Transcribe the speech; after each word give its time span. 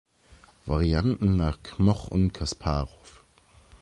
Varianten 0.65 1.35
nach 1.37 1.61
Kmoch 1.61 2.07
und 2.07 2.33
Kasparow. 2.33 3.23